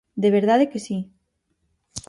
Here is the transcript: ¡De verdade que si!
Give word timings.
¡De 0.21 0.29
verdade 0.37 0.69
que 0.71 0.79
si! 0.87 0.97